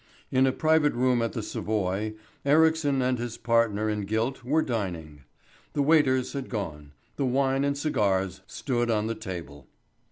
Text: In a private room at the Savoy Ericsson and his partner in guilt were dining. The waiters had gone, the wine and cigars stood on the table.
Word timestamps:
In 0.31 0.47
a 0.47 0.51
private 0.51 0.93
room 0.93 1.21
at 1.21 1.33
the 1.33 1.43
Savoy 1.43 2.15
Ericsson 2.43 3.03
and 3.03 3.19
his 3.19 3.37
partner 3.37 3.87
in 3.87 4.05
guilt 4.05 4.43
were 4.43 4.63
dining. 4.63 5.25
The 5.73 5.83
waiters 5.83 6.33
had 6.33 6.49
gone, 6.49 6.93
the 7.17 7.25
wine 7.27 7.63
and 7.63 7.77
cigars 7.77 8.41
stood 8.47 8.89
on 8.89 9.05
the 9.05 9.13
table. 9.13 9.67